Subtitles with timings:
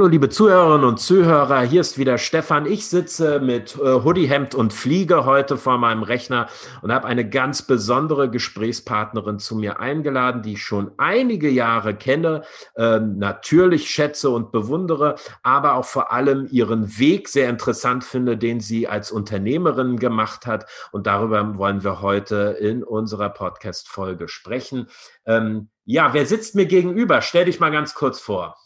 [0.00, 2.64] Hallo liebe Zuhörerinnen und Zuhörer, hier ist wieder Stefan.
[2.64, 6.48] Ich sitze mit äh, Hoodiehemd und Fliege heute vor meinem Rechner
[6.80, 12.44] und habe eine ganz besondere Gesprächspartnerin zu mir eingeladen, die ich schon einige Jahre kenne,
[12.76, 18.60] äh, natürlich schätze und bewundere, aber auch vor allem ihren Weg sehr interessant finde, den
[18.60, 20.64] sie als Unternehmerin gemacht hat.
[20.92, 24.88] Und darüber wollen wir heute in unserer Podcast-Folge sprechen.
[25.26, 27.20] Ähm, ja, wer sitzt mir gegenüber?
[27.20, 28.56] Stell dich mal ganz kurz vor.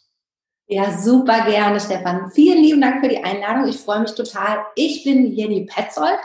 [0.67, 2.31] Ja, super gerne, Stefan.
[2.31, 3.69] Vielen lieben Dank für die Einladung.
[3.69, 4.65] Ich freue mich total.
[4.77, 6.19] Ich bin Jenny Petzold,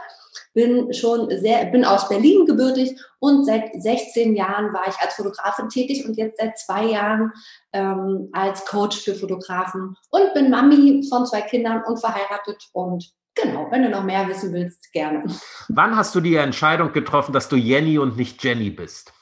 [0.53, 5.67] bin schon sehr, bin aus Berlin gebürtig und seit 16 Jahren war ich als Fotografin
[5.67, 7.33] tätig und jetzt seit zwei Jahren
[7.73, 13.67] ähm, als Coach für Fotografen und bin Mami von zwei Kindern und verheiratet und Genau,
[13.71, 15.23] wenn du noch mehr wissen willst, gerne.
[15.69, 19.13] Wann hast du die Entscheidung getroffen, dass du Jenny und nicht Jenny bist?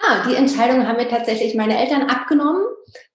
[0.00, 2.62] Ah, die Entscheidung haben mir tatsächlich meine Eltern abgenommen.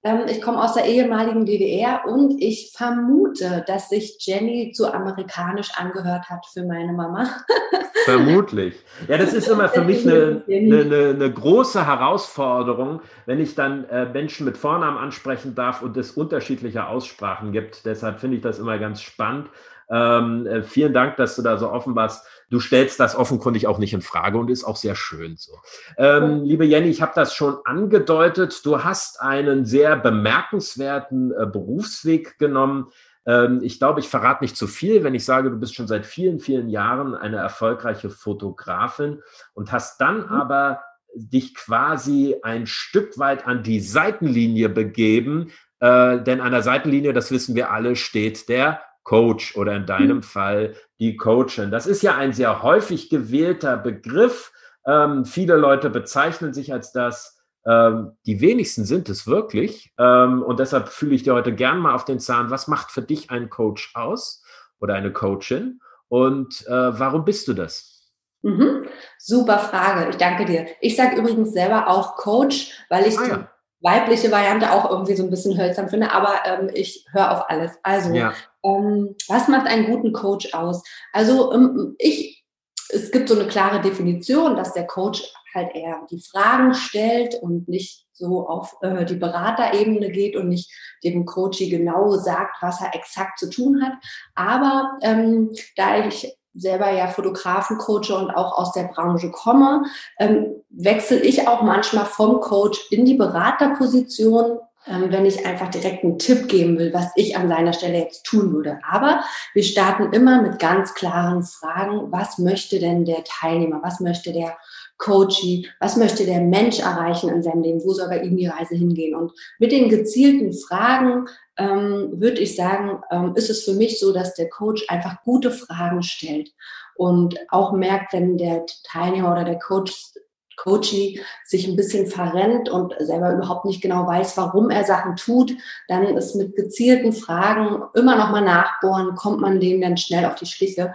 [0.04, 5.72] Ähm, ich komme aus der ehemaligen DDR und ich vermute, dass sich Jenny zu amerikanisch
[5.78, 7.28] angehört hat für meine Mama.
[8.06, 8.76] Vermutlich.
[9.08, 14.06] Ja, das ist immer für mich eine, eine, eine große Herausforderung, wenn ich dann äh,
[14.06, 17.86] Menschen mit Vornamen ansprechen darf und es unterschiedliche Aussprachen gibt.
[17.86, 19.48] Deshalb finde ich das immer ganz spannend.
[19.90, 22.26] Ähm, äh, vielen Dank, dass du da so offen warst.
[22.50, 25.54] Du stellst das offenkundig auch nicht in Frage und ist auch sehr schön so.
[25.98, 28.66] Ähm, liebe Jenny, ich habe das schon angedeutet.
[28.66, 32.88] Du hast einen sehr bemerkenswerten äh, Berufsweg genommen.
[33.26, 36.06] Ähm, ich glaube, ich verrate nicht zu viel, wenn ich sage, du bist schon seit
[36.06, 39.22] vielen, vielen Jahren eine erfolgreiche Fotografin
[39.54, 40.32] und hast dann mhm.
[40.32, 40.82] aber
[41.16, 47.32] dich quasi ein Stück weit an die Seitenlinie begeben, äh, denn an der Seitenlinie, das
[47.32, 50.24] wissen wir alle, steht der Coach oder in deinem mhm.
[50.24, 51.72] Fall die Coachin.
[51.72, 54.52] Das ist ja ein sehr häufig gewählter Begriff.
[54.86, 57.33] Ähm, viele Leute bezeichnen sich als das.
[57.66, 59.94] Ähm, die wenigsten sind es wirklich.
[59.98, 62.50] Ähm, und deshalb fühle ich dir heute gern mal auf den Zahn.
[62.50, 64.44] Was macht für dich ein Coach aus
[64.80, 65.80] oder eine Coachin?
[66.10, 68.12] Und äh, warum bist du das?
[68.44, 68.88] Mhm.
[69.18, 70.10] Super Frage.
[70.10, 70.68] Ich danke dir.
[70.82, 73.38] Ich sage übrigens selber auch Coach, weil ich ah, ja.
[73.38, 77.50] die weibliche Variante auch irgendwie so ein bisschen hölzern finde, aber ähm, ich höre auf
[77.50, 77.72] alles.
[77.84, 78.34] Also ja.
[78.64, 80.84] Ähm, was macht einen guten Coach aus?
[81.14, 82.46] Also ähm, ich,
[82.90, 85.24] es gibt so eine klare Definition, dass der Coach
[85.54, 90.72] halt eher die Fragen stellt und nicht so auf äh, die Beraterebene geht und nicht
[91.04, 93.94] dem Coach genau sagt, was er exakt zu tun hat.
[94.36, 99.84] Aber ähm, da ich selber ja Fotografen coache und auch aus der Branche komme,
[100.20, 106.04] ähm, wechsle ich auch manchmal vom Coach in die Beraterposition ähm, wenn ich einfach direkt
[106.04, 108.80] einen Tipp geben will, was ich an seiner Stelle jetzt tun würde.
[108.90, 112.12] Aber wir starten immer mit ganz klaren Fragen.
[112.12, 113.80] Was möchte denn der Teilnehmer?
[113.82, 114.58] Was möchte der
[114.98, 115.68] Coachie?
[115.80, 117.84] Was möchte der Mensch erreichen in seinem Leben?
[117.84, 119.16] Wo soll bei ihm die Reise hingehen?
[119.16, 121.28] Und mit den gezielten Fragen
[121.58, 125.52] ähm, würde ich sagen, ähm, ist es für mich so, dass der Coach einfach gute
[125.52, 126.52] Fragen stellt
[126.96, 130.14] und auch merkt, wenn der Teilnehmer oder der Coach
[130.56, 135.54] Coachie sich ein bisschen verrennt und selber überhaupt nicht genau weiß, warum er Sachen tut,
[135.88, 140.36] dann ist mit gezielten Fragen immer noch mal nachbohren, kommt man dem dann schnell auf
[140.36, 140.94] die Schliche.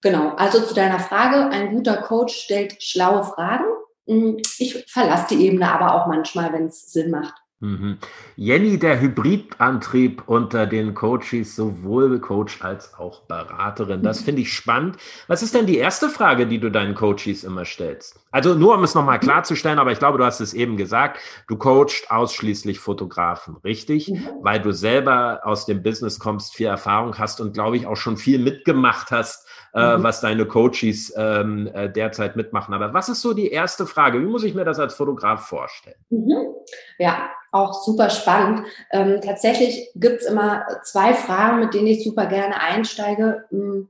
[0.00, 3.64] Genau, also zu deiner Frage, ein guter Coach stellt schlaue Fragen.
[4.06, 7.34] Hm, ich verlasse die Ebene aber auch manchmal, wenn es Sinn macht.
[7.60, 7.98] Mhm.
[8.36, 14.04] Jenny, der Hybridantrieb unter den Coaches, sowohl Coach als auch Beraterin.
[14.04, 14.96] Das finde ich spannend.
[15.26, 18.20] Was ist denn die erste Frage, die du deinen Coaches immer stellst?
[18.30, 21.56] Also nur um es nochmal klarzustellen, aber ich glaube, du hast es eben gesagt, du
[21.56, 24.08] coachst ausschließlich Fotografen, richtig?
[24.08, 24.28] Mhm.
[24.40, 28.16] Weil du selber aus dem Business kommst, viel Erfahrung hast und glaube ich auch schon
[28.16, 30.02] viel mitgemacht hast, äh, mhm.
[30.02, 32.74] was deine Coaches ähm, äh, derzeit mitmachen.
[32.74, 34.20] Aber was ist so die erste Frage?
[34.20, 35.96] Wie muss ich mir das als Fotograf vorstellen?
[36.10, 36.54] Mhm.
[36.98, 38.66] Ja, auch super spannend.
[38.90, 43.44] Ähm, tatsächlich gibt es immer zwei Fragen, mit denen ich super gerne einsteige.
[43.50, 43.88] Hm.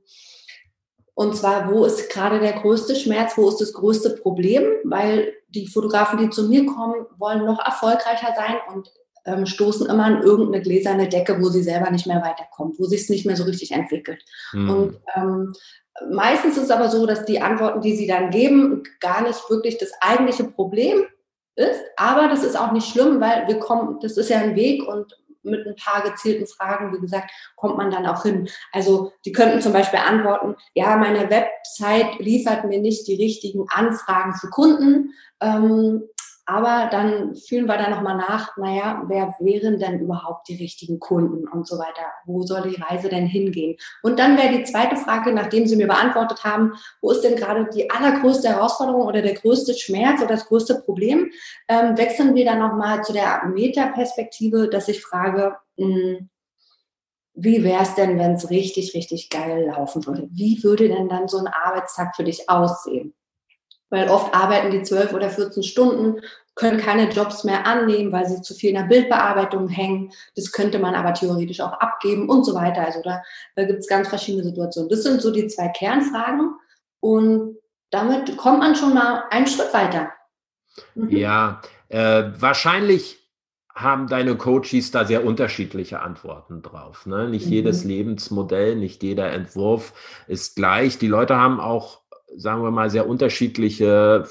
[1.13, 4.63] Und zwar, wo ist gerade der größte Schmerz, wo ist das größte Problem?
[4.85, 8.89] Weil die Fotografen, die zu mir kommen, wollen noch erfolgreicher sein und
[9.29, 13.01] ähm, stoßen immer an irgendeine gläserne Decke, wo sie selber nicht mehr weiterkommen, wo sich
[13.01, 14.23] es nicht mehr so richtig entwickelt.
[14.53, 14.69] Mhm.
[14.69, 15.53] Und ähm,
[16.11, 19.77] meistens ist es aber so, dass die Antworten, die sie dann geben, gar nicht wirklich
[19.77, 21.05] das eigentliche Problem
[21.55, 21.81] ist.
[21.97, 25.13] Aber das ist auch nicht schlimm, weil wir kommen, das ist ja ein Weg und
[25.43, 28.49] mit ein paar gezielten Fragen, wie gesagt, kommt man dann auch hin.
[28.71, 34.33] Also die könnten zum Beispiel antworten, ja, meine Website liefert mir nicht die richtigen Anfragen
[34.33, 35.13] für Kunden.
[35.41, 36.03] Ähm,
[36.49, 41.47] aber dann fühlen wir da nochmal nach, naja, wer wären denn überhaupt die richtigen Kunden
[41.47, 42.01] und so weiter?
[42.25, 43.77] Wo soll die Reise denn hingehen?
[44.01, 47.69] Und dann wäre die zweite Frage, nachdem Sie mir beantwortet haben, wo ist denn gerade
[47.71, 51.29] die allergrößte Herausforderung oder der größte Schmerz oder das größte Problem?
[51.67, 56.29] Ähm, wechseln wir dann nochmal zu der Metaperspektive, dass ich frage, mh, hm,
[57.35, 60.27] wie wäre es denn, wenn es richtig, richtig geil laufen würde?
[60.31, 63.13] Wie würde denn dann so ein Arbeitstag für dich aussehen?
[63.89, 66.21] Weil oft arbeiten die zwölf oder 14 Stunden,
[66.55, 70.11] können keine Jobs mehr annehmen, weil sie zu viel in der Bildbearbeitung hängen.
[70.35, 72.85] Das könnte man aber theoretisch auch abgeben und so weiter.
[72.85, 73.23] Also da,
[73.55, 74.89] da gibt es ganz verschiedene Situationen.
[74.89, 76.55] Das sind so die zwei Kernfragen.
[76.99, 77.57] Und
[77.91, 80.11] damit kommt man schon mal einen Schritt weiter.
[80.95, 81.09] Mhm.
[81.09, 83.19] Ja, äh, wahrscheinlich
[83.73, 87.05] haben deine Coaches da sehr unterschiedliche Antworten drauf.
[87.05, 87.29] Ne?
[87.29, 87.53] Nicht mhm.
[87.53, 89.93] jedes Lebensmodell, nicht jeder Entwurf
[90.27, 90.97] ist gleich.
[90.97, 92.01] Die Leute haben auch,
[92.35, 94.27] sagen wir mal, sehr unterschiedliche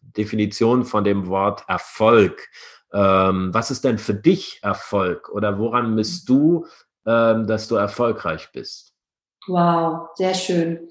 [0.00, 2.48] Definitionen von dem Wort Erfolg.
[2.92, 6.66] Ähm, was ist denn für dich Erfolg oder woran misst du,
[7.06, 8.92] ähm, dass du erfolgreich bist?
[9.46, 10.90] Wow, sehr schön.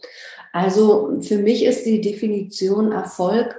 [0.54, 3.56] Also für mich ist die Definition Erfolg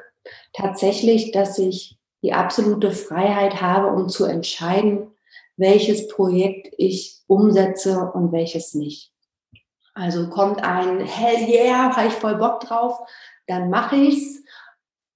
[0.53, 5.13] tatsächlich, dass ich die absolute Freiheit habe, um zu entscheiden,
[5.57, 9.13] welches Projekt ich umsetze und welches nicht.
[9.95, 12.99] Also kommt ein Hell yeah, habe ich voll Bock drauf,
[13.47, 14.43] dann mache ich's.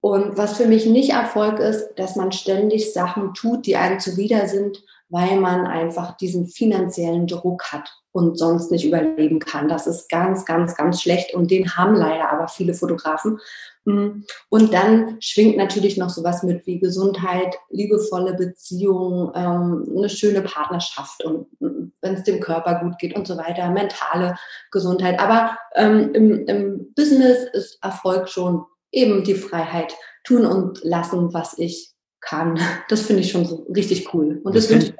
[0.01, 4.47] Und was für mich nicht Erfolg ist, dass man ständig Sachen tut, die einem zuwider
[4.47, 9.67] sind, weil man einfach diesen finanziellen Druck hat und sonst nicht überleben kann.
[9.67, 13.39] Das ist ganz, ganz, ganz schlecht und den haben leider aber viele Fotografen.
[13.83, 14.23] Mm.
[14.49, 21.23] Und dann schwingt natürlich noch sowas mit wie Gesundheit, liebevolle Beziehungen, ähm, eine schöne Partnerschaft
[21.23, 24.35] und mm, wenn es dem Körper gut geht und so weiter, mentale
[24.71, 25.19] Gesundheit.
[25.19, 29.93] Aber ähm, im, im Business ist Erfolg schon eben die Freiheit,
[30.23, 31.94] tun und lassen, was ich
[32.27, 32.59] kann.
[32.89, 34.41] Das finde ich schon so richtig cool.
[34.43, 34.95] Und das, das wünsche ich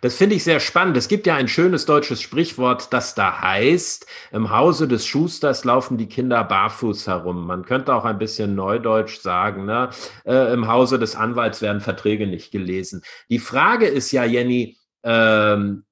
[0.00, 0.96] das finde ich sehr spannend.
[0.96, 5.96] Es gibt ja ein schönes deutsches Sprichwort, das da heißt, im Hause des Schusters laufen
[5.96, 7.46] die Kinder barfuß herum.
[7.46, 9.90] Man könnte auch ein bisschen neudeutsch sagen, ne?
[10.24, 13.02] Äh, im Hause des Anwalts werden Verträge nicht gelesen.
[13.30, 15.84] Die Frage ist ja, Jenny, ähm,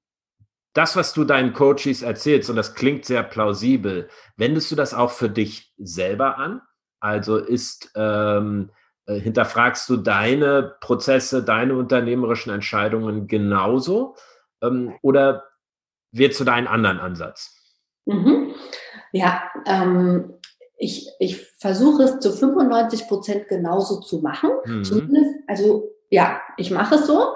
[0.74, 5.10] das, was du deinen Coaches erzählst, und das klingt sehr plausibel, wendest du das auch
[5.10, 6.60] für dich selber an?
[7.00, 8.81] Also ist ähm, äh,
[9.20, 14.16] hinterfragst du deine Prozesse, deine unternehmerischen Entscheidungen genauso
[14.62, 15.44] ähm, oder
[16.12, 17.56] wird du da einen anderen Ansatz?
[18.06, 18.54] Mhm.
[19.12, 20.34] Ja, ähm,
[20.76, 24.50] ich, ich versuche es zu 95 Prozent genauso zu machen.
[24.64, 24.84] Mhm.
[24.84, 27.34] Zumindest, also ja, ich mache es so.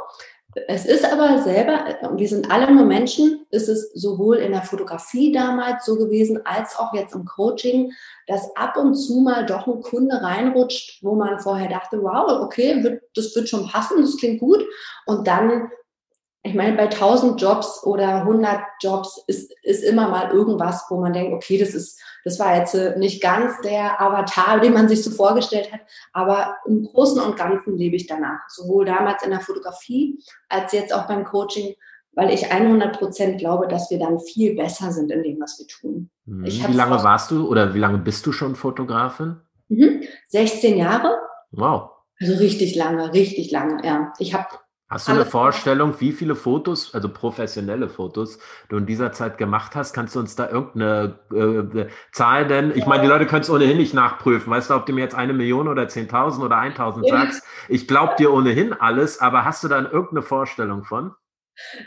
[0.69, 1.85] Es ist aber selber,
[2.17, 6.79] wir sind alle nur Menschen, ist es sowohl in der Fotografie damals so gewesen, als
[6.79, 7.93] auch jetzt im Coaching,
[8.27, 13.01] dass ab und zu mal doch ein Kunde reinrutscht, wo man vorher dachte, wow, okay,
[13.15, 14.65] das wird schon passen, das klingt gut.
[15.05, 15.71] Und dann
[16.47, 21.13] ich meine, bei 1000 Jobs oder 100 Jobs ist, ist immer mal irgendwas, wo man
[21.13, 25.03] denkt, okay, das ist, das war jetzt äh, nicht ganz der Avatar, den man sich
[25.03, 25.81] so vorgestellt hat,
[26.13, 28.49] aber im Großen und Ganzen lebe ich danach.
[28.49, 31.75] Sowohl damals in der Fotografie als jetzt auch beim Coaching,
[32.13, 35.67] weil ich 100 Prozent glaube, dass wir dann viel besser sind in dem, was wir
[35.67, 36.11] tun.
[36.27, 36.45] Mhm.
[36.45, 39.37] wie lange warst du oder wie lange bist du schon Fotografin?
[39.69, 40.03] Mhm.
[40.29, 41.17] 16 Jahre.
[41.51, 41.91] Wow.
[42.21, 44.13] Also richtig lange, richtig lange, ja.
[44.19, 44.47] Ich habe
[44.89, 48.39] Hast du eine Vorstellung, wie viele Fotos, also professionelle Fotos,
[48.69, 49.93] du in dieser Zeit gemacht hast?
[49.93, 52.73] Kannst du uns da irgendeine äh, Zahl nennen?
[52.73, 54.49] Ich meine, die Leute können es ohnehin nicht nachprüfen.
[54.49, 57.43] Weißt du, ob du mir jetzt eine Million oder 10.000 oder 1.000 sagst?
[57.69, 61.13] Ich glaube dir ohnehin alles, aber hast du da irgendeine Vorstellung von?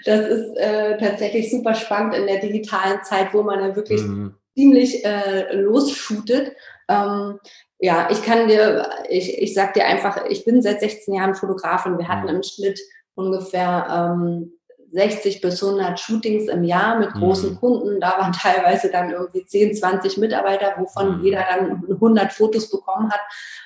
[0.03, 4.35] Das ist äh, tatsächlich super spannend in der digitalen Zeit, wo man ja wirklich mhm.
[4.57, 6.51] ziemlich äh, losshootet.
[6.89, 7.39] Ähm,
[7.77, 11.97] ja, ich kann dir, ich, ich sag dir einfach, ich bin seit 16 Jahren Fotografin.
[11.97, 12.35] Wir hatten mhm.
[12.35, 12.79] im Schnitt
[13.19, 14.53] ungefähr ähm,
[14.91, 17.59] 60 bis 100 Shootings im Jahr mit großen mhm.
[17.59, 17.99] Kunden.
[17.99, 21.23] Da waren teilweise dann irgendwie 10, 20 Mitarbeiter, wovon mhm.
[21.23, 23.21] jeder dann 100 Fotos bekommen hat.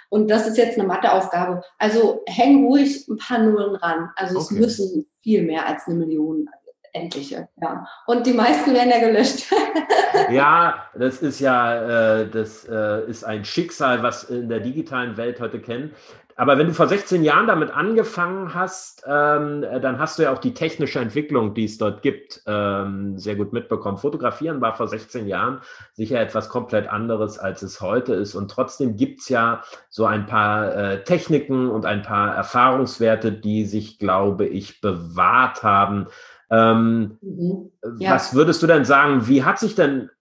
[0.09, 1.61] Und das ist jetzt eine Matheaufgabe.
[1.77, 4.09] Also häng ruhig ein paar Nullen ran.
[4.15, 4.43] Also okay.
[4.43, 6.49] es müssen viel mehr als eine Million
[6.93, 7.87] endliche, ja.
[8.05, 9.51] Und die meisten werden ja gelöscht.
[10.29, 15.39] ja, das ist ja, äh, das äh, ist ein Schicksal, was in der digitalen Welt
[15.39, 15.95] heute kennen.
[16.35, 20.39] Aber wenn du vor 16 Jahren damit angefangen hast, ähm, dann hast du ja auch
[20.39, 23.97] die technische Entwicklung, die es dort gibt, ähm, sehr gut mitbekommen.
[23.97, 25.61] Fotografieren war vor 16 Jahren
[25.93, 28.35] sicher etwas komplett anderes, als es heute ist.
[28.35, 33.99] Und trotzdem gibt's ja so ein paar äh, Techniken und ein paar Erfahrungswerte, die sich,
[33.99, 36.07] glaube ich, bewahrt haben
[36.53, 37.71] ähm, mhm.
[37.97, 38.13] ja.
[38.13, 40.11] Was würdest du denn sagen, wie hat sich denn,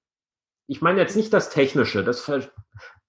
[0.67, 2.31] ich meine jetzt nicht das Technische, das,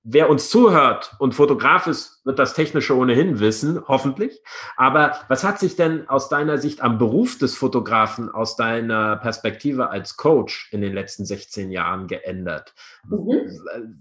[0.04, 4.42] wer uns zuhört und Fotograf ist, wird das Technische ohnehin wissen, hoffentlich.
[4.76, 9.90] Aber was hat sich denn aus deiner Sicht am Beruf des Fotografen, aus deiner Perspektive
[9.90, 12.74] als Coach in den letzten 16 Jahren geändert?
[13.08, 13.50] Mhm.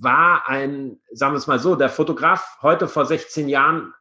[0.01, 3.95] War ein, sagen wir es mal so, der Fotograf heute vor 16 Jahren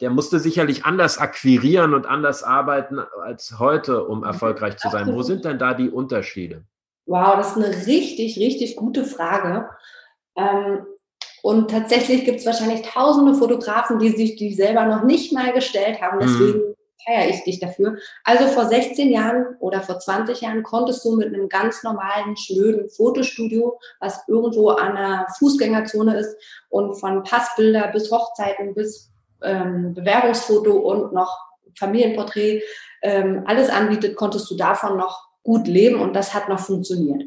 [0.00, 5.12] der musste sicherlich anders akquirieren und anders arbeiten als heute, um erfolgreich zu sein.
[5.12, 6.62] Wo sind denn da die Unterschiede?
[7.06, 9.68] Wow, das ist eine richtig, richtig gute Frage.
[10.36, 10.86] Ähm,
[11.42, 16.00] und tatsächlich gibt es wahrscheinlich tausende Fotografen, die sich die selber noch nicht mal gestellt
[16.00, 16.18] haben.
[16.18, 16.20] Mhm.
[16.20, 16.74] Deswegen mhm.
[17.04, 17.96] feiere ich dich dafür.
[18.24, 22.88] Also vor 16 Jahren oder vor 20 Jahren konntest du mit einem ganz normalen, schnöden
[22.90, 26.36] Fotostudio, was irgendwo an einer Fußgängerzone ist
[26.68, 29.10] und von Passbilder bis Hochzeiten bis
[29.42, 31.36] ähm, Bewerbungsfoto und noch
[31.78, 32.62] Familienporträt
[33.02, 37.22] ähm, alles anbietet, konntest du davon noch gut leben und das hat noch funktioniert.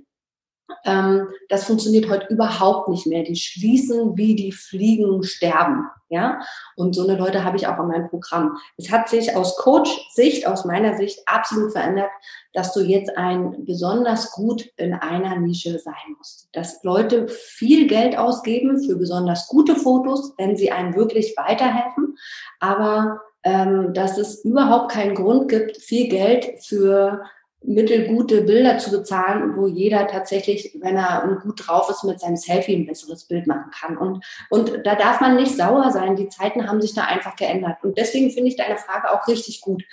[0.85, 3.23] Ähm, das funktioniert heute überhaupt nicht mehr.
[3.23, 5.87] Die schließen wie die Fliegen sterben.
[6.09, 6.41] Ja?
[6.75, 8.57] Und so eine Leute habe ich auch in meinem Programm.
[8.77, 12.09] Es hat sich aus Coach-Sicht, aus meiner Sicht absolut verändert,
[12.53, 16.49] dass du jetzt ein besonders gut in einer Nische sein musst.
[16.51, 22.17] Dass Leute viel Geld ausgeben für besonders gute Fotos, wenn sie einem wirklich weiterhelfen.
[22.59, 27.23] Aber ähm, dass es überhaupt keinen Grund gibt, viel Geld für
[27.63, 32.75] mittelgute Bilder zu bezahlen, wo jeder tatsächlich, wenn er gut drauf ist, mit seinem Selfie
[32.75, 33.97] ein besseres Bild machen kann.
[33.97, 36.15] Und, und da darf man nicht sauer sein.
[36.15, 37.77] Die Zeiten haben sich da einfach geändert.
[37.83, 39.83] Und deswegen finde ich deine Frage auch richtig gut.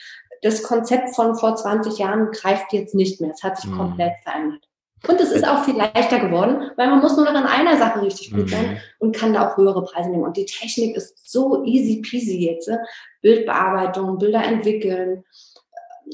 [0.40, 3.32] Das Konzept von vor 20 Jahren greift jetzt nicht mehr.
[3.32, 3.76] Es hat sich mhm.
[3.76, 4.64] komplett verändert.
[5.06, 8.02] Und es ist auch viel leichter geworden, weil man muss nur noch in einer Sache
[8.02, 8.76] richtig gut sein mhm.
[8.98, 10.24] und kann da auch höhere Preise nehmen.
[10.24, 12.70] Und die Technik ist so easy peasy jetzt.
[13.20, 15.24] Bildbearbeitung, Bilder entwickeln,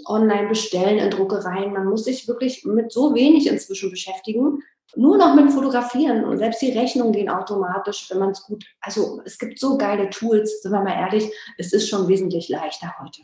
[0.07, 1.73] online bestellen in Druckereien.
[1.73, 4.63] Man muss sich wirklich mit so wenig inzwischen beschäftigen.
[4.97, 8.65] Nur noch mit Fotografieren und selbst die Rechnungen gehen automatisch, wenn man es gut.
[8.81, 12.95] Also es gibt so geile Tools, sind wir mal ehrlich, es ist schon wesentlich leichter
[13.01, 13.23] heute.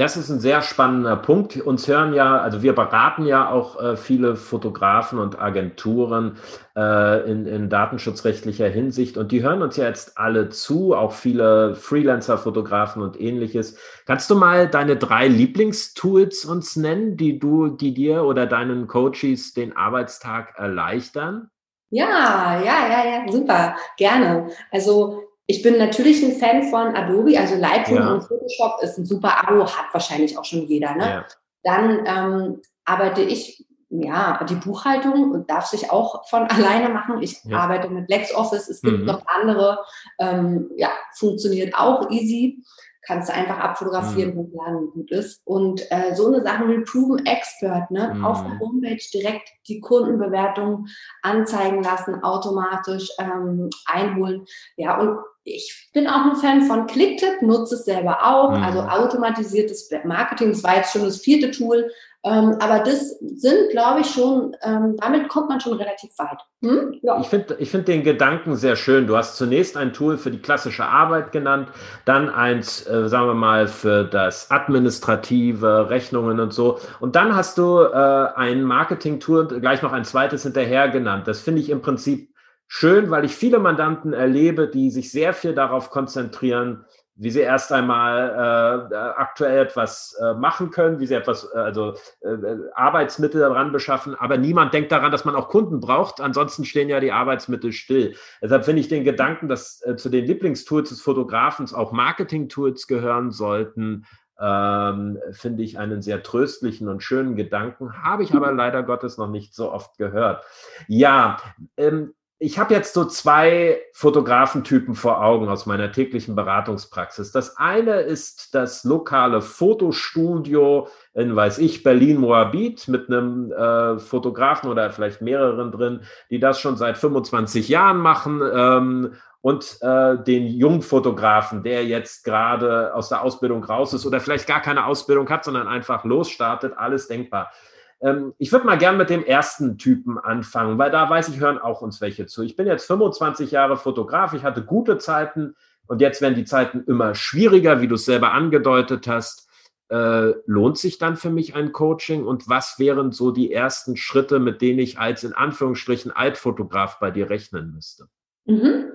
[0.00, 1.60] Das ist ein sehr spannender Punkt.
[1.60, 6.38] Uns hören ja, also wir beraten ja auch äh, viele Fotografen und Agenturen
[6.74, 11.74] äh, in, in, datenschutzrechtlicher Hinsicht und die hören uns ja jetzt alle zu, auch viele
[11.74, 13.76] Freelancer-Fotografen und ähnliches.
[14.06, 19.52] Kannst du mal deine drei Lieblingstools uns nennen, die du, die dir oder deinen Coaches
[19.52, 21.50] den Arbeitstag erleichtern?
[21.90, 24.48] Ja, ja, ja, ja, super, gerne.
[24.70, 25.19] Also
[25.50, 28.14] ich bin natürlich ein Fan von Adobe, also Lightroom ja.
[28.14, 30.94] und Photoshop ist ein super Abo, hat wahrscheinlich auch schon jeder.
[30.94, 31.04] Ne?
[31.04, 31.26] Ja.
[31.64, 37.20] Dann ähm, arbeite ich, ja, die Buchhaltung darf sich auch von alleine machen.
[37.20, 37.58] Ich ja.
[37.58, 39.06] arbeite mit LexOffice, es gibt mhm.
[39.06, 39.80] noch andere,
[40.20, 42.62] ähm, ja, funktioniert auch easy
[43.10, 44.38] kannst du einfach abfotografieren, mhm.
[44.38, 45.44] hochladen gut ist.
[45.44, 48.14] Und äh, so eine Sache wie Proven Expert, ne?
[48.14, 48.24] Mhm.
[48.24, 50.86] auf der Homepage direkt die Kundenbewertung
[51.22, 54.44] anzeigen lassen, automatisch ähm, einholen.
[54.76, 58.62] Ja, und ich bin auch ein Fan von Clicktip, nutze es selber auch, mhm.
[58.62, 61.90] also automatisiertes Marketing, das war jetzt schon das vierte Tool,
[62.22, 66.38] ähm, aber das sind, glaube ich, schon, ähm, damit kommt man schon relativ weit.
[66.62, 66.98] Hm?
[67.00, 67.18] Ja.
[67.18, 69.06] Ich finde ich find den Gedanken sehr schön.
[69.06, 71.68] Du hast zunächst ein Tool für die klassische Arbeit genannt,
[72.04, 76.78] dann eins, äh, sagen wir mal, für das administrative, Rechnungen und so.
[77.00, 81.26] Und dann hast du äh, ein Marketing-Tool und gleich noch ein zweites hinterher genannt.
[81.26, 82.34] Das finde ich im Prinzip
[82.68, 86.84] schön, weil ich viele Mandanten erlebe, die sich sehr viel darauf konzentrieren,
[87.20, 91.94] wie sie erst einmal äh, aktuell etwas äh, machen können, wie sie etwas, äh, also
[92.22, 96.88] äh, Arbeitsmittel daran beschaffen, aber niemand denkt daran, dass man auch Kunden braucht, ansonsten stehen
[96.88, 98.16] ja die Arbeitsmittel still.
[98.42, 103.32] Deshalb finde ich den Gedanken, dass äh, zu den Lieblingstools des Fotografens auch Marketing-Tools gehören
[103.32, 104.06] sollten,
[104.40, 109.28] ähm, finde ich einen sehr tröstlichen und schönen Gedanken, habe ich aber leider Gottes noch
[109.28, 110.42] nicht so oft gehört.
[110.88, 111.36] Ja,
[111.76, 117.32] ähm, ich habe jetzt so zwei Fotografentypen vor Augen aus meiner täglichen Beratungspraxis.
[117.32, 124.88] Das eine ist das lokale Fotostudio in, weiß ich, Berlin-Moabit mit einem äh, Fotografen oder
[124.88, 128.40] vielleicht mehreren drin, die das schon seit 25 Jahren machen.
[128.42, 134.46] Ähm, und äh, den Jungfotografen, der jetzt gerade aus der Ausbildung raus ist oder vielleicht
[134.46, 137.50] gar keine Ausbildung hat, sondern einfach losstartet, alles denkbar.
[138.00, 141.58] Ähm, ich würde mal gern mit dem ersten Typen anfangen, weil da weiß ich, hören
[141.58, 142.42] auch uns welche zu.
[142.42, 145.54] Ich bin jetzt 25 Jahre Fotograf, ich hatte gute Zeiten
[145.86, 149.48] und jetzt werden die Zeiten immer schwieriger, wie du es selber angedeutet hast.
[149.88, 154.38] Äh, lohnt sich dann für mich ein Coaching und was wären so die ersten Schritte,
[154.38, 158.06] mit denen ich als in Anführungsstrichen Altfotograf bei dir rechnen müsste?
[158.44, 158.92] Mhm.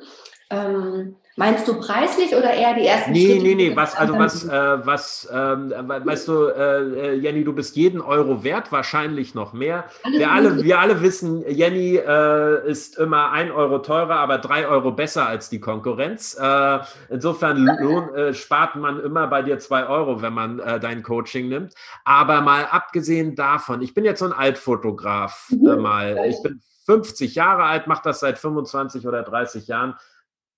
[0.50, 3.44] Ähm, Meinst du preislich oder eher die ersten nee, Schritte?
[3.44, 7.52] Nee, nee, nee, was, also was, äh, was, ähm, weißt du, äh, äh, Jenny, du
[7.52, 9.84] bist jeden Euro wert, wahrscheinlich noch mehr.
[10.16, 14.94] wir alle, wir alle wissen, Jenny äh, ist immer ein Euro teurer, aber drei Euro
[14.94, 16.38] besser als die Konkurrenz.
[16.40, 21.50] Äh, insofern lohn, äh, spart man immer bei dir zwei Euro, wenn man dein Coaching
[21.50, 21.74] nimmt.
[22.06, 25.82] Aber mal abgesehen davon, ich bin jetzt so ein Altfotograf, mhm.
[25.82, 29.96] mal, ich bin 50 Jahre alt, mache das seit 25 oder 30 Jahren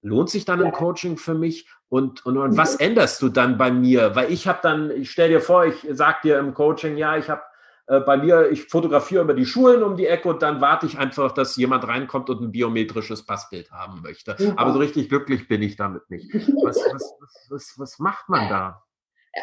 [0.02, 1.68] lohnt sich dann ein Coaching für mich?
[1.90, 4.16] Und, und, und was änderst du dann bei mir?
[4.16, 7.30] Weil ich habe dann, ich stell dir vor, ich sag dir im Coaching, ja, ich
[7.30, 7.42] habe
[7.88, 10.98] äh, bei mir, ich fotografiere über die Schulen um die Ecke und dann warte ich
[10.98, 14.36] einfach, dass jemand reinkommt und ein biometrisches Passbild haben möchte.
[14.38, 14.54] Ja.
[14.58, 16.34] Aber so richtig glücklich bin ich damit nicht.
[16.64, 17.14] Was, was,
[17.50, 18.84] was, was macht man da?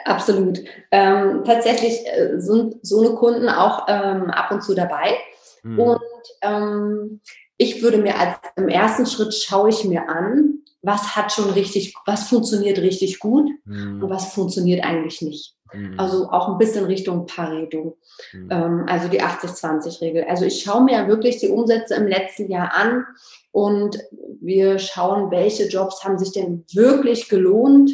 [0.04, 0.58] Absolut.
[0.90, 5.16] Ähm, tatsächlich äh, sind so eine Kunden auch ähm, ab und zu dabei.
[5.62, 5.78] Hm.
[5.78, 6.00] Und
[6.42, 7.20] ähm,
[7.56, 11.94] ich würde mir als im ersten Schritt schaue ich mir an, was hat schon richtig,
[12.04, 14.02] was funktioniert richtig gut hm.
[14.02, 15.54] und was funktioniert eigentlich nicht.
[15.74, 15.98] Mhm.
[15.98, 17.98] Also auch ein bisschen Richtung Pareto,
[18.32, 18.48] mhm.
[18.50, 20.24] ähm, also die 80-20-Regel.
[20.24, 23.06] Also ich schaue mir wirklich die Umsätze im letzten Jahr an
[23.50, 23.98] und
[24.40, 27.90] wir schauen, welche Jobs haben sich denn wirklich gelohnt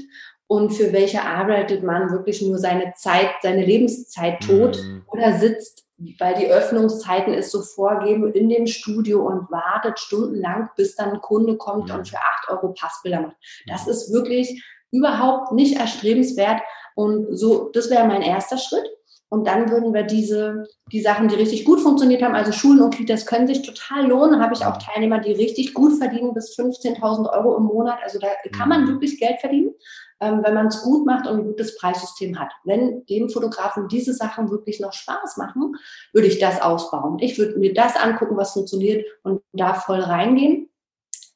[0.50, 5.04] und für welche arbeitet man wirklich nur seine Zeit, seine Lebenszeit tot mhm.
[5.06, 5.84] oder sitzt,
[6.18, 11.20] weil die Öffnungszeiten es so vorgeben, in dem Studio und wartet stundenlang, bis dann ein
[11.20, 13.36] Kunde kommt und für 8 Euro Passbilder macht.
[13.68, 16.60] Das ist wirklich überhaupt nicht erstrebenswert,
[16.96, 18.84] und so, das wäre mein erster Schritt.
[19.28, 22.96] Und dann würden wir diese, die Sachen, die richtig gut funktioniert haben, also Schulen und
[22.96, 24.42] Kitas können sich total lohnen.
[24.42, 28.00] Habe ich auch Teilnehmer, die richtig gut verdienen, bis 15.000 Euro im Monat.
[28.02, 28.26] Also da
[28.58, 28.88] kann man mhm.
[28.88, 29.72] wirklich Geld verdienen,
[30.20, 32.52] ähm, wenn man es gut macht und ein gutes Preissystem hat.
[32.64, 35.76] Wenn dem Fotografen diese Sachen wirklich noch Spaß machen,
[36.12, 37.18] würde ich das ausbauen.
[37.18, 40.70] Ich würde mir das angucken, was funktioniert und da voll reingehen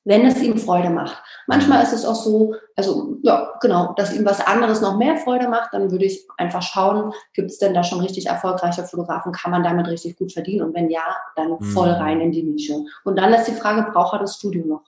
[0.04, 1.22] wenn es ihm Freude macht.
[1.46, 5.48] Manchmal ist es auch so, also ja, genau, dass ihm was anderes noch mehr Freude
[5.48, 9.50] macht, dann würde ich einfach schauen, gibt es denn da schon richtig erfolgreiche Fotografen, kann
[9.50, 12.02] man damit richtig gut verdienen und wenn ja, dann voll mhm.
[12.02, 12.84] rein in die Nische.
[13.04, 14.82] Und dann ist die Frage, braucht er das Studio noch?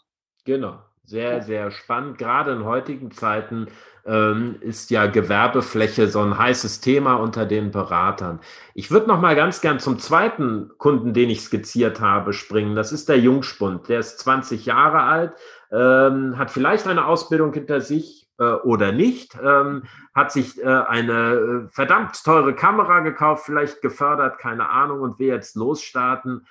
[0.45, 2.19] Genau, sehr, sehr spannend.
[2.19, 3.69] Gerade in heutigen Zeiten
[4.05, 8.41] ähm, ist ja Gewerbefläche so ein heißes Thema unter den Beratern.
[8.75, 12.75] Ich würde noch mal ganz gern zum zweiten Kunden, den ich skizziert habe, springen.
[12.75, 13.89] Das ist der Jungspund.
[13.89, 15.33] Der ist 20 Jahre alt,
[15.71, 21.35] ähm, hat vielleicht eine Ausbildung hinter sich äh, oder nicht, ähm, hat sich äh, eine
[21.35, 26.47] äh, verdammt teure Kamera gekauft, vielleicht gefördert, keine Ahnung, und will jetzt losstarten.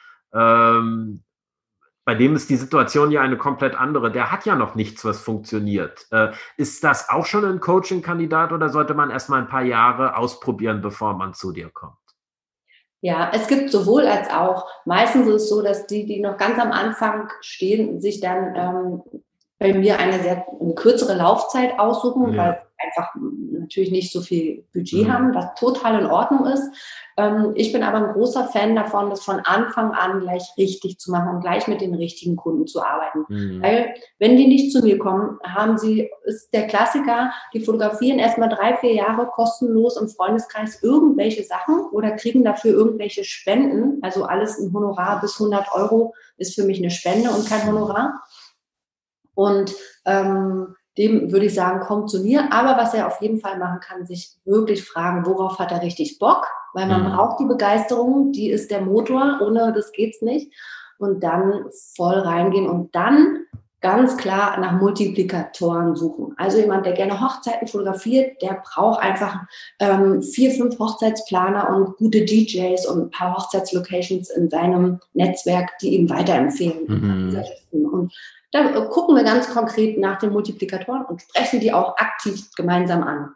[2.06, 4.12] Bei dem ist die Situation ja eine komplett andere.
[4.12, 6.06] Der hat ja noch nichts, was funktioniert.
[6.12, 10.16] Äh, ist das auch schon ein Coaching-Kandidat oder sollte man erst mal ein paar Jahre
[10.16, 11.98] ausprobieren, bevor man zu dir kommt?
[13.02, 14.68] Ja, es gibt sowohl als auch.
[14.86, 19.02] Meistens ist es so, dass die, die noch ganz am Anfang stehen, sich dann ähm,
[19.58, 22.38] bei mir eine sehr eine kürzere Laufzeit aussuchen, ja.
[22.38, 23.14] weil einfach
[23.52, 25.14] natürlich nicht so viel Budget mhm.
[25.14, 26.70] haben, was total in Ordnung ist.
[27.18, 31.12] Ähm, ich bin aber ein großer Fan davon, das von Anfang an gleich richtig zu
[31.12, 33.26] machen und gleich mit den richtigen Kunden zu arbeiten.
[33.30, 33.62] Mhm.
[33.62, 38.50] Weil wenn die nicht zu mir kommen, haben sie, ist der Klassiker, die fotografieren erstmal
[38.50, 44.00] drei, vier Jahre kostenlos im Freundeskreis irgendwelche Sachen oder kriegen dafür irgendwelche Spenden.
[44.02, 48.22] Also alles ein Honorar bis 100 Euro ist für mich eine Spende und kein Honorar.
[49.36, 49.74] Und
[50.06, 52.52] ähm, dem würde ich sagen, kommt zu mir.
[52.52, 56.20] Aber was er auf jeden Fall machen kann, sich wirklich fragen, worauf hat er richtig
[56.20, 56.48] Bock?
[56.74, 57.16] Weil man mhm.
[57.16, 60.52] braucht die Begeisterung, die ist der Motor, ohne das geht's nicht.
[60.98, 63.46] Und dann voll reingehen und dann
[63.86, 66.34] ganz klar nach Multiplikatoren suchen.
[66.38, 69.42] Also jemand, der gerne Hochzeiten fotografiert, der braucht einfach
[69.80, 75.96] ähm, vier, fünf Hochzeitsplaner und gute DJs und ein paar Hochzeitslocations in seinem Netzwerk, die
[75.96, 76.88] ihm weiterempfehlen.
[76.88, 77.46] Mhm.
[77.72, 78.14] Und
[78.56, 83.04] da äh, gucken wir ganz konkret nach den Multiplikatoren und sprechen die auch aktiv gemeinsam
[83.04, 83.36] an.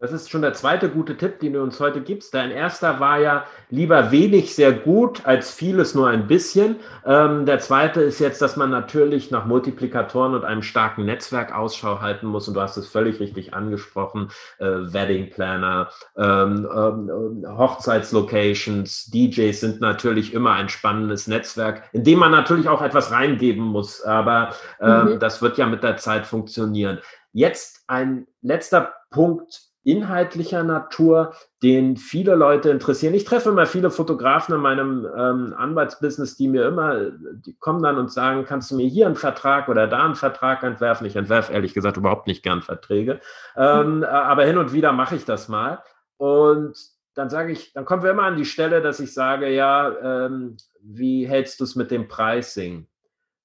[0.00, 2.32] Das ist schon der zweite gute Tipp, den du uns heute gibst.
[2.32, 6.76] Dein erster war ja lieber wenig sehr gut als vieles nur ein bisschen.
[7.04, 12.00] Ähm, der zweite ist jetzt, dass man natürlich nach Multiplikatoren und einem starken Netzwerk Ausschau
[12.00, 12.48] halten muss.
[12.48, 14.30] Und du hast es völlig richtig angesprochen.
[14.58, 22.20] Äh, Wedding Planner, ähm, ähm, Hochzeitslocations, DJs sind natürlich immer ein spannendes Netzwerk, in dem
[22.20, 24.00] man natürlich auch etwas reingeben muss.
[24.00, 25.18] Aber ähm, mhm.
[25.18, 27.00] das wird ja mit der Zeit funktionieren.
[27.34, 33.14] Jetzt ein letzter Punkt inhaltlicher Natur, den viele Leute interessieren.
[33.14, 37.96] Ich treffe immer viele Fotografen in meinem ähm, Anwaltsbusiness, die mir immer, die kommen dann
[37.96, 41.06] und sagen, kannst du mir hier einen Vertrag oder da einen Vertrag entwerfen?
[41.06, 43.20] Ich entwerfe ehrlich gesagt überhaupt nicht gern Verträge,
[43.56, 44.04] ähm, mhm.
[44.04, 45.82] aber hin und wieder mache ich das mal.
[46.18, 46.76] Und
[47.14, 50.56] dann sage ich, dann kommen wir immer an die Stelle, dass ich sage, ja, ähm,
[50.82, 52.86] wie hältst du es mit dem Pricing?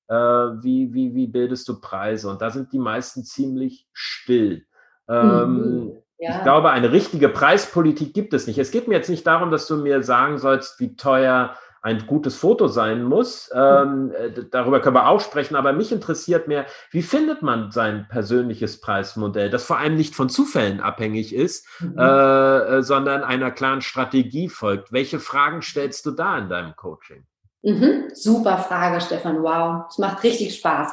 [0.08, 2.30] Äh, wie, wie, wie bildest du Preise?
[2.30, 4.66] Und da sind die meisten ziemlich still.
[5.08, 5.98] Ähm, mhm.
[6.18, 6.38] Ja.
[6.38, 8.58] Ich glaube, eine richtige Preispolitik gibt es nicht.
[8.58, 12.36] Es geht mir jetzt nicht darum, dass du mir sagen sollst, wie teuer ein gutes
[12.36, 13.52] Foto sein muss.
[13.54, 18.08] Ähm, äh, darüber können wir auch sprechen, aber mich interessiert mehr, wie findet man sein
[18.10, 21.96] persönliches Preismodell, das vor allem nicht von Zufällen abhängig ist, mhm.
[22.00, 24.92] äh, äh sondern einer klaren Strategie folgt.
[24.92, 27.24] Welche Fragen stellst du da in deinem Coaching?
[27.62, 28.10] Mhm.
[28.14, 29.44] Super Frage, Stefan.
[29.44, 30.92] Wow, es macht richtig Spaß.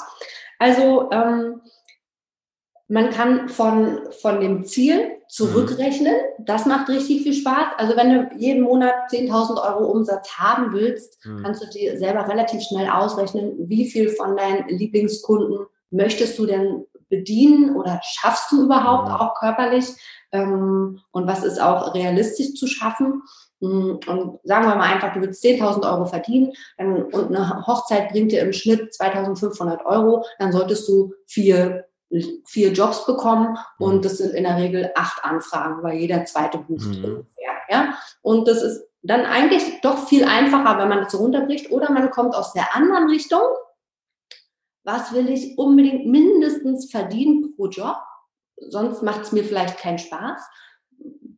[0.59, 1.63] Also ähm,
[2.88, 6.12] man kann von, von dem Ziel zurückrechnen.
[6.12, 6.45] Mhm.
[6.45, 7.75] Das macht richtig viel Spaß.
[7.79, 11.42] Also wenn du jeden Monat 10.000 Euro Umsatz haben willst, mhm.
[11.42, 16.85] kannst du dir selber relativ schnell ausrechnen, wie viel von deinen Lieblingskunden möchtest du denn
[17.09, 19.14] bedienen oder schaffst du überhaupt mhm.
[19.14, 19.87] auch körperlich
[20.33, 23.23] ähm, und was ist auch realistisch zu schaffen.
[23.61, 28.11] Mm, und sagen wir mal einfach, du willst 10.000 Euro verdienen dann, und eine Hochzeit
[28.11, 31.85] bringt dir im Schnitt 2.500 Euro, dann solltest du vier
[32.44, 34.03] vier Jobs bekommen und mhm.
[34.03, 37.05] das sind in der Regel acht Anfragen, weil jeder zweite bucht mhm.
[37.05, 37.53] ungefähr.
[37.68, 37.94] Ja?
[38.22, 41.70] Und das ist dann eigentlich doch viel einfacher, wenn man das so runterbricht.
[41.70, 43.42] Oder man kommt aus der anderen Richtung.
[44.85, 47.96] Was will ich unbedingt mindestens verdienen pro Job?
[48.57, 50.40] Sonst macht es mir vielleicht keinen Spaß.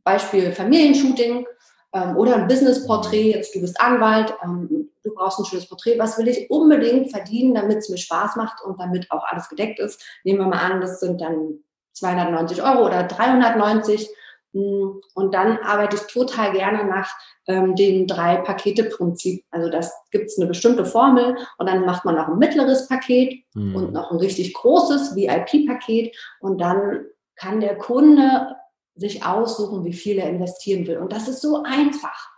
[0.02, 1.46] Beispiel Familienshooting
[1.94, 3.30] ähm, oder ein Business-Porträt.
[3.30, 7.54] Jetzt du bist Anwalt, ähm, du brauchst ein schönes Porträt, was will ich unbedingt verdienen,
[7.54, 10.04] damit es mir Spaß macht und damit auch alles gedeckt ist.
[10.24, 11.60] Nehmen wir mal an, das sind dann
[11.92, 14.10] 290 Euro oder 390
[14.52, 17.12] hm, und dann arbeite ich total gerne nach
[17.46, 19.44] ähm, dem Drei-Pakete-Prinzip.
[19.50, 23.44] Also das gibt es eine bestimmte Formel und dann macht man noch ein mittleres Paket
[23.54, 23.76] mhm.
[23.76, 27.04] und noch ein richtig großes VIP-Paket und dann
[27.36, 28.56] kann der Kunde
[28.96, 30.98] sich aussuchen, wie viel er investieren will.
[30.98, 32.30] Und das ist so einfach.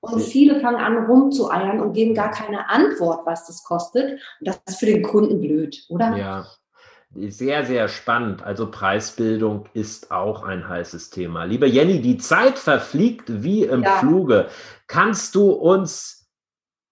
[0.00, 4.12] Und viele fangen an rumzueiern und geben gar keine Antwort, was das kostet.
[4.40, 6.16] Und das ist für den Kunden blöd, oder?
[6.16, 6.46] Ja.
[7.12, 8.44] Sehr, sehr spannend.
[8.44, 11.42] Also Preisbildung ist auch ein heißes Thema.
[11.42, 13.98] Liebe Jenny, die Zeit verfliegt wie im ja.
[13.98, 14.48] Fluge.
[14.86, 16.30] Kannst du uns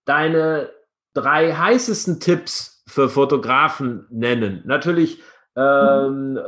[0.07, 0.71] deine
[1.15, 4.63] drei heißesten Tipps für Fotografen nennen?
[4.67, 5.23] Natürlich
[5.59, 6.41] ähm, äh,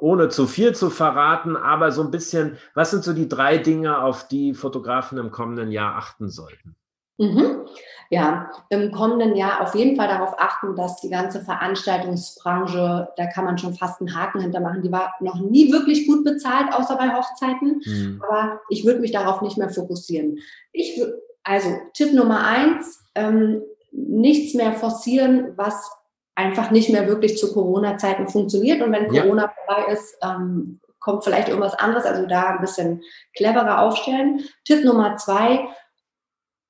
[0.00, 4.00] ohne zu viel zu verraten, aber so ein bisschen, was sind so die drei Dinge,
[4.00, 6.74] auf die Fotografen im kommenden Jahr achten sollten?
[7.18, 7.66] Mhm.
[8.10, 13.44] Ja, im kommenden Jahr auf jeden Fall darauf achten, dass die ganze Veranstaltungsbranche, da kann
[13.44, 17.14] man schon fast einen Haken hintermachen, die war noch nie wirklich gut bezahlt, außer bei
[17.14, 17.82] Hochzeiten.
[17.84, 18.22] Mhm.
[18.26, 20.38] Aber ich würde mich darauf nicht mehr fokussieren.
[20.72, 20.98] Ich
[21.48, 25.90] also Tipp Nummer eins, ähm, nichts mehr forcieren, was
[26.38, 28.80] einfach nicht mehr wirklich zu Corona-Zeiten funktioniert.
[28.80, 29.52] Und wenn Corona ja.
[29.66, 32.04] vorbei ist, ähm, kommt vielleicht irgendwas anderes.
[32.04, 33.02] Also da ein bisschen
[33.36, 34.44] cleverer aufstellen.
[34.64, 35.68] Tipp Nummer zwei,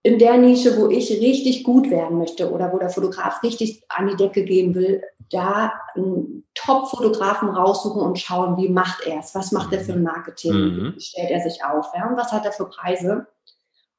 [0.03, 4.09] in der Nische, wo ich richtig gut werden möchte oder wo der Fotograf richtig an
[4.09, 9.35] die Decke gehen will, da einen Top-Fotografen raussuchen und schauen, wie macht er es?
[9.35, 10.53] Was macht er für ein Marketing?
[10.53, 10.93] Mhm.
[10.97, 11.89] Wie stellt er sich auf?
[11.95, 12.09] Ja?
[12.09, 13.27] Und was hat er für Preise?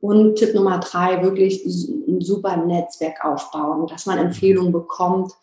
[0.02, 5.34] Und Tipp Nummer drei, wirklich ein super Netzwerk aufbauen, dass man Empfehlungen bekommt.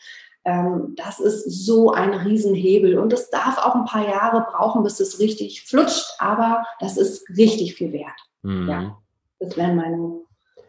[0.45, 5.01] Ähm, das ist so ein Riesenhebel und es darf auch ein paar Jahre brauchen, bis
[5.01, 8.19] es richtig flutscht, aber das ist richtig viel wert.
[8.43, 8.69] Mhm.
[8.69, 8.99] Ja,
[9.41, 10.21] das wären meine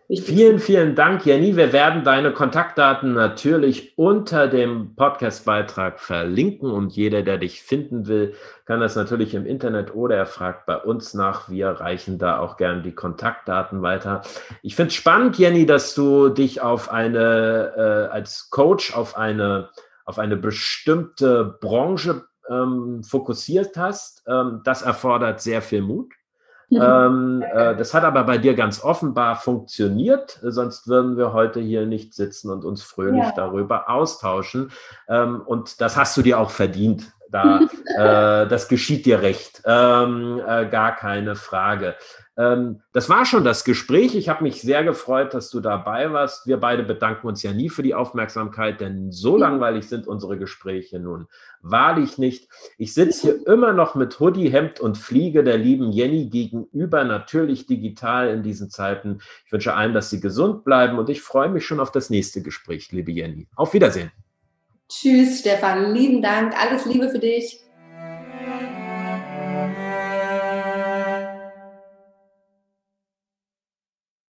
[0.09, 1.57] Vielen, vielen Dank, Jenny.
[1.57, 8.33] Wir werden deine Kontaktdaten natürlich unter dem Podcastbeitrag verlinken und jeder, der dich finden will,
[8.63, 11.49] kann das natürlich im Internet oder er fragt bei uns nach.
[11.49, 14.21] Wir reichen da auch gern die Kontaktdaten weiter.
[14.61, 19.71] Ich finde es spannend, Jenny, dass du dich auf eine, äh, als Coach auf eine,
[20.05, 24.23] auf eine bestimmte Branche ähm, fokussiert hast.
[24.25, 26.13] Ähm, das erfordert sehr viel Mut.
[26.69, 26.81] Mhm.
[26.81, 31.85] Ähm, äh, das hat aber bei dir ganz offenbar funktioniert, sonst würden wir heute hier
[31.85, 33.33] nicht sitzen und uns fröhlich ja.
[33.35, 34.71] darüber austauschen.
[35.07, 37.13] Ähm, und das hast du dir auch verdient.
[37.31, 37.61] Da,
[37.97, 41.95] äh, das geschieht dir recht, ähm, äh, gar keine Frage.
[42.37, 44.15] Ähm, das war schon das Gespräch.
[44.15, 46.45] Ich habe mich sehr gefreut, dass du dabei warst.
[46.45, 50.99] Wir beide bedanken uns ja nie für die Aufmerksamkeit, denn so langweilig sind unsere Gespräche
[50.99, 51.27] nun
[51.61, 52.47] wahrlich nicht.
[52.77, 57.65] Ich sitze hier immer noch mit Hoodie, Hemd und Fliege der lieben Jenny gegenüber, natürlich
[57.65, 59.19] digital in diesen Zeiten.
[59.45, 62.41] Ich wünsche allen, dass sie gesund bleiben und ich freue mich schon auf das nächste
[62.41, 63.47] Gespräch, liebe Jenny.
[63.55, 64.11] Auf Wiedersehen.
[64.89, 65.93] Tschüss, Stefan.
[65.93, 66.57] Lieben Dank.
[66.57, 67.59] Alles Liebe für dich.